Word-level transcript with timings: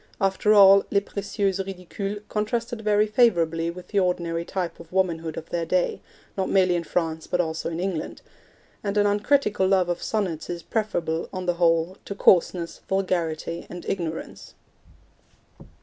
After 0.19 0.51
all, 0.51 0.83
Les 0.89 0.99
Precieuses 0.99 1.63
Ridicules 1.63 2.23
contrasted 2.27 2.81
very 2.81 3.05
favourably 3.05 3.69
with 3.69 3.89
the 3.89 3.99
ordinary 3.99 4.43
type 4.43 4.79
of 4.79 4.91
womanhood 4.91 5.37
of 5.37 5.51
their 5.51 5.63
day, 5.63 6.01
not 6.35 6.49
merely 6.49 6.75
in 6.75 6.83
France, 6.83 7.27
but 7.27 7.39
also 7.39 7.69
in 7.69 7.79
England; 7.79 8.23
and 8.83 8.97
an 8.97 9.05
uncritical 9.05 9.67
love 9.67 9.89
of 9.89 10.01
sonnets 10.01 10.49
is 10.49 10.63
preferable, 10.63 11.29
on 11.31 11.45
the 11.45 11.53
whole, 11.61 11.97
to 12.05 12.15
coarseness, 12.15 12.81
vulgarity 12.89 13.67
and 13.69 13.85
ignorance. 13.87 14.55